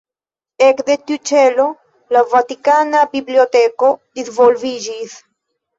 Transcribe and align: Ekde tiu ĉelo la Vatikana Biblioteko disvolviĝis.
Ekde 0.67 0.95
tiu 1.09 1.19
ĉelo 1.31 1.67
la 2.17 2.25
Vatikana 2.33 3.05
Biblioteko 3.15 3.95
disvolviĝis. 4.21 5.21